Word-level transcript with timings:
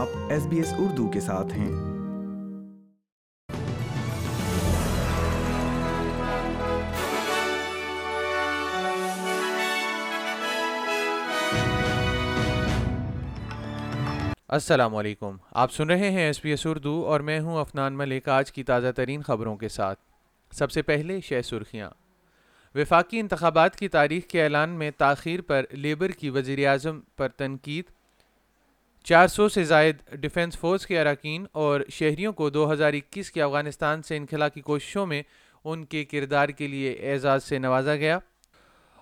آپ 0.00 0.08
S 0.30 0.46
B 0.46 0.56
S 0.56 0.72
Urdu 0.78 1.10
کے 1.10 1.20
ساتھ 1.20 1.46
ہیں۔ 1.46 1.68
السلام 14.48 14.96
علیکم۔ 14.96 15.36
آپ 15.50 15.72
سن 15.72 15.90
رہے 15.90 16.10
ہیں 16.10 16.20
ایس 16.20 16.42
پی 16.42 16.50
ایس 16.50 16.66
اردو 16.66 17.04
اور 17.06 17.20
میں 17.20 17.40
ہوں 17.40 17.60
افنان 17.60 17.92
ملک 17.92 18.28
آج 18.28 18.52
کی 18.52 18.62
تازہ 18.62 18.92
ترین 18.96 19.22
خبروں 19.22 19.56
کے 19.56 19.68
ساتھ۔ 19.68 20.00
سب 20.52 20.70
سے 20.70 20.82
پہلے 20.82 21.20
شہ 21.20 21.42
سرخیاں۔ 21.44 21.90
وفاقی 22.74 23.20
انتخابات 23.20 23.76
کی 23.76 23.88
تاریخ 23.88 24.24
کے 24.24 24.44
اعلان 24.44 24.70
میں 24.70 24.90
تاخیر 24.98 25.40
پر 25.40 25.64
لیبر 25.70 26.08
کی 26.08 26.30
وزیر 26.30 26.68
اعظم 26.68 27.00
پر 27.16 27.28
تنقید۔ 27.28 27.99
چار 29.04 29.28
سو 29.28 29.48
سے 29.48 29.64
زائد 29.64 29.96
ڈیفنس 30.12 30.58
فورس 30.58 30.86
کے 30.86 31.00
اراکین 31.00 31.46
اور 31.52 31.80
شہریوں 31.90 32.32
کو 32.32 32.50
دو 32.50 32.72
ہزار 32.72 32.92
اکیس 32.92 33.32
کے 33.32 33.42
افغانستان 33.42 34.02
سے 34.02 34.16
انخلا 34.16 34.48
کی 34.48 34.60
کوششوں 34.60 35.06
میں 35.06 35.22
ان 35.64 35.84
کے 35.84 36.04
کردار 36.04 36.48
کے 36.48 36.68
لیے 36.68 36.92
اعزاز 36.92 37.44
سے 37.44 37.58
نوازا 37.58 37.96
گیا۔ 37.96 38.18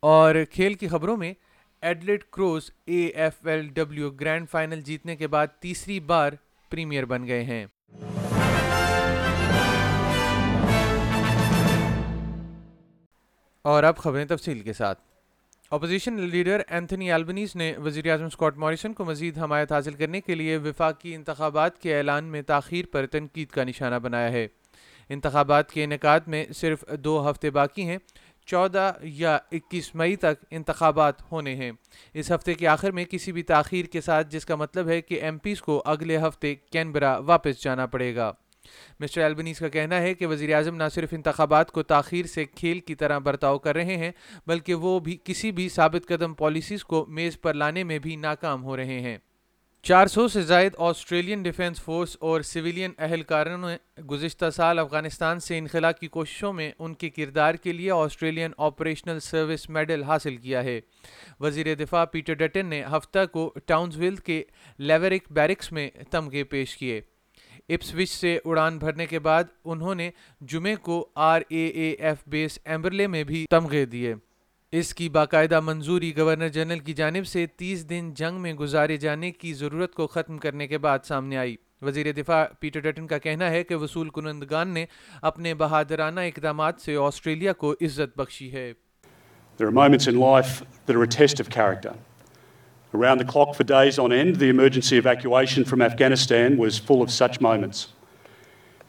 اور 0.00 0.34
کھیل 0.50 0.74
کی 0.74 0.88
خبروں 0.88 1.16
میں 1.16 1.34
Adelaide 1.82 2.24
Crows 2.32 2.70
A 2.84 3.06
F 3.06 3.46
L 3.46 3.68
W 3.68 4.10
grand 4.10 4.50
final 4.50 4.80
جیتنے 4.80 5.16
کے 5.16 5.26
بعد 5.26 5.46
تیسری 5.60 6.00
بار 6.00 6.32
پریمیئر 6.70 7.04
بن 7.04 7.26
گئے 7.26 7.44
ہیں۔ 7.44 7.66
اور 13.62 13.82
اب 13.82 13.96
خبریں 13.96 14.24
تفصیل 14.24 14.60
کے 14.60 14.72
ساتھ۔ 14.72 15.09
اپوزیشن 15.70 16.20
لیڈر 16.20 16.60
اینتھنی 16.68 17.12
البنیز 17.12 17.56
نے 17.56 17.74
وزیر 17.84 18.10
اعظم 18.10 18.24
اسکاٹ 18.24 18.56
موریسن 18.56 18.92
کو 18.92 19.04
مزید 19.04 19.38
حمایت 19.38 19.72
حاصل 19.72 19.94
کرنے 19.94 20.20
کے 20.20 20.34
لیے 20.34 20.56
وفاقی 20.56 21.14
انتخابات 21.14 21.78
کے 21.78 21.98
اعلان 21.98 22.24
میں 22.24 22.42
تاخیر 22.42 22.84
پر 22.86 23.06
تنقید 23.06 23.48
کا 23.48 23.64
نشانہ 23.64 23.94
بنایا 23.94 24.32
ہے۔ 24.32 24.46
انتخابات 25.08 25.70
کے 25.70 25.84
انعقاد 25.84 26.20
میں 26.26 26.44
صرف 26.54 26.84
دو 26.98 27.30
ہفتے 27.30 27.50
باقی 27.50 27.82
ہیں، 27.82 27.98
چودہ 28.46 28.92
یا 29.02 29.38
اکیس 29.52 29.94
مئی 29.94 30.16
تک 30.16 30.44
انتخابات 30.50 31.32
ہونے 31.32 31.54
ہیں۔ 31.54 31.72
اس 32.14 32.32
ہفتے 32.32 32.54
کے 32.54 32.68
آخر 32.68 32.90
میں 32.90 33.04
کسی 33.04 33.32
بھی 33.32 33.42
تاخیر 33.42 33.84
کے 33.84 34.00
ساتھ، 34.00 34.30
جس 34.30 34.46
کا 34.46 34.56
مطلب 34.56 34.88
ہے 34.88 35.00
کہ 35.00 35.22
ایم 35.22 35.38
پیز 35.38 35.62
کو 35.62 35.82
اگلے 35.86 36.16
ہفتے 36.16 36.54
کینبرا 36.54 37.18
واپس 37.18 37.62
جانا 37.62 37.86
پڑے 37.86 38.16
گا۔ 38.16 38.32
مسٹر 39.00 39.22
البنیز 39.22 39.58
کا 39.58 39.68
کہنا 39.68 40.00
ہے 40.00 40.14
کہ 40.14 40.26
وزیر 40.26 40.54
اعظم 40.54 40.76
نہ 40.76 40.88
صرف 40.94 41.08
انتخابات 41.12 41.70
کو 41.70 41.82
تاخیر 41.82 42.26
سے 42.26 42.44
کھیل 42.44 42.80
کی 42.80 42.94
طرح 42.94 43.18
برتاؤ 43.18 43.58
کر 43.58 43.74
رہے 43.74 43.96
ہیں، 43.96 44.12
بلکہ 44.46 44.74
وہ 44.74 45.00
بھی 45.00 45.18
کسی 45.24 45.52
بھی 45.52 45.68
ثابت 45.68 46.08
قدم 46.08 46.34
پالیسیز 46.34 46.84
کو 46.84 47.06
میز 47.08 47.40
پر 47.40 47.54
لانے 47.54 47.84
میں 47.84 47.98
بھی 47.98 48.16
ناکام 48.16 48.64
ہو 48.64 48.76
رہے 48.76 49.00
ہیں۔ 49.00 49.18
چار 49.82 50.06
سو 50.06 50.28
سے 50.28 50.42
زائد 50.42 50.72
آسٹریلین 50.78 51.42
ڈیفنس 51.42 51.82
فورس 51.82 52.16
اور 52.20 52.40
سویلین 52.40 52.90
اہلکاروں 52.98 53.58
نے 53.58 54.02
گزشتہ 54.02 54.50
سال 54.50 54.78
افغانستان 54.78 55.40
سے 55.40 55.58
انخلا 55.58 55.92
کی 55.92 56.08
کوششوں 56.08 56.52
میں 56.52 56.72
ان 56.78 56.94
کے 56.94 57.10
کردار 57.10 57.54
کے 57.54 57.72
لیے 57.72 57.90
آسٹریلین 57.90 58.50
آپریشنل 58.58 59.20
سروس 59.20 59.68
میڈل 59.70 60.02
حاصل 60.02 60.36
کیا 60.36 60.64
ہے۔ 60.64 60.80
وزیر 61.40 61.74
دفاع 61.74 62.04
پیٹر 62.04 62.34
ڈٹن 62.34 62.66
نے 62.66 62.84
ہفتہ 62.84 63.26
کو 63.32 63.54
ٹاؤنز 63.66 63.96
ویل 63.96 64.16
کے 64.16 64.44
لیوریک 64.78 65.24
بیرکس 65.30 65.72
میں 65.72 65.90
تمغے 66.10 66.44
پیش 66.44 66.76
کیے۔ 66.76 67.00
اپسوچ 67.74 68.08
سے 68.08 68.38
اڑان 68.44 68.78
بھرنے 68.78 69.06
کے 69.06 69.18
بعد 69.18 69.44
انہوں 69.64 69.94
نے 69.94 70.10
جمعے 70.40 70.74
کو 70.76 71.08
آر 71.14 71.40
اے 71.48 71.66
اے 71.66 71.90
ایف 71.90 72.16
بیس 72.26 72.58
ایمبرلے 72.64 73.06
میں 73.06 73.24
بھی 73.24 73.46
تمغے 73.50 73.84
دیے۔ 73.84 74.14
اس 74.72 74.94
کی 74.94 75.08
باقاعدہ 75.08 75.60
منظوری 75.60 76.16
گورنر 76.16 76.48
جنرل 76.48 76.78
کی 76.78 76.92
جانب 76.92 77.26
سے 77.26 77.46
تیس 77.46 77.88
دن 77.90 78.10
جنگ 78.14 78.40
میں 78.40 78.54
گزارے 78.54 78.96
جانے 78.96 79.30
کی 79.30 79.52
ضرورت 79.54 79.94
کو 79.94 80.06
ختم 80.06 80.38
کرنے 80.38 80.66
کے 80.66 80.78
بعد 80.78 80.98
سامنے 81.04 81.36
آئی۔ 81.36 81.56
وزیر 81.82 82.12
دفاع 82.12 82.44
پیٹر 82.60 82.80
ڈٹن 82.80 83.06
کا 83.06 83.18
کہنا 83.18 83.50
ہے 83.50 83.64
کہ 83.64 83.74
وصول 83.74 84.10
کنندگان 84.10 84.68
نے 84.68 84.86
اپنے 85.22 85.54
بہادرانہ 85.54 86.20
اقدامات 86.20 86.80
سے 86.80 86.96
آسٹریلیا 86.96 87.52
کو 87.52 87.72
عزت 87.72 88.18
بخشی 88.18 88.52
ہے۔ 88.52 88.72
There 89.60 89.72
are 89.72 89.82
moments 89.82 90.12
in 90.12 90.18
life 90.20 90.52
that 90.60 90.96
are 90.96 91.04
a 91.04 91.18
test 91.18 91.44
of 91.44 91.58
character. 91.58 91.92
Around 92.92 93.18
the 93.18 93.24
clock 93.24 93.54
for 93.54 93.62
days 93.62 93.98
on 94.00 94.12
end, 94.12 94.36
the 94.36 94.48
emergency 94.48 94.98
evacuation 94.98 95.64
from 95.64 95.80
Afghanistan 95.80 96.56
was 96.56 96.76
full 96.76 97.02
of 97.02 97.10
such 97.10 97.40
moments. 97.40 97.88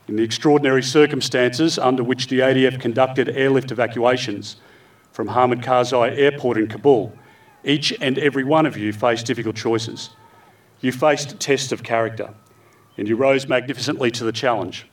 In 0.07 0.15
the 0.15 0.23
extraordinary 0.23 0.81
circumstances 0.81 1.77
under 1.77 2.03
which 2.03 2.27
the 2.27 2.39
ADF 2.39 2.81
conducted 2.81 3.29
airlift 3.29 3.71
evacuations 3.71 4.55
from 5.11 5.27
Hamid 5.27 5.61
Karzai 5.61 6.17
Airport 6.17 6.57
in 6.57 6.67
Kabul, 6.67 7.13
each 7.63 7.93
and 8.01 8.17
every 8.17 8.43
one 8.43 8.65
of 8.65 8.75
you 8.75 8.91
faced 8.91 9.27
difficult 9.27 9.55
choices. 9.55 10.09
You 10.81 10.91
faced 10.91 11.39
tests 11.39 11.71
of 11.71 11.83
character, 11.83 12.33
and 12.97 13.07
you 13.07 13.15
rose 13.15 13.47
magnificently 13.47 14.09
to 14.11 14.23
the 14.23 14.31
challenge. 14.31 14.87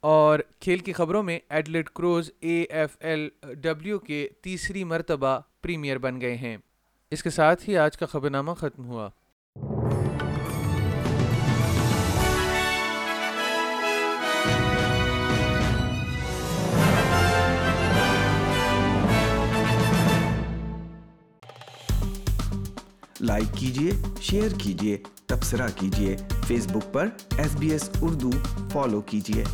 اور 0.00 0.38
کھیل 0.60 0.78
کی 0.78 0.92
خبروں 0.92 1.22
میں 1.22 1.38
Adelaide 1.48 1.88
Crows 1.94 2.30
A 2.40 2.62
F 2.70 2.96
L 3.00 3.28
W 3.62 3.98
کے 3.98 4.26
تیسری 4.42 4.84
مرتبہ 4.84 5.38
premiere 5.62 5.98
بن 5.98 6.20
گئے 6.20 6.34
ہیں 6.36 6.56
اس 7.10 7.22
کے 7.22 7.30
ساتھ 7.30 7.68
ہی 7.68 7.76
آج 7.76 7.96
کا 7.96 8.06
خبر 8.06 8.30
نامہ 8.30 8.52
ختم 8.52 8.86
ہوا۔ 8.86 9.08
لائک 23.20 23.54
کیجیے 23.54 23.92
شیئر 24.20 24.48
کیجیے، 24.58 24.98
تبصرہ 25.26 25.68
کیجیے۔ 25.76 26.16
فیس 26.46 26.66
بک 26.66 26.92
پر 26.92 27.08
S 27.38 27.56
B 27.56 27.70
S 27.70 27.90
Urdu 28.02 28.30
follow 28.72 29.00
کیجیے۔ 29.00 29.44